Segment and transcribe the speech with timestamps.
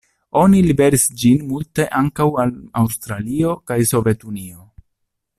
[0.43, 4.65] Oni liveris ĝin multe ankaŭ al Aŭstralio kaj Sovetunio.